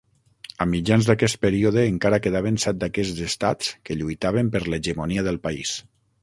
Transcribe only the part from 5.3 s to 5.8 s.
del país.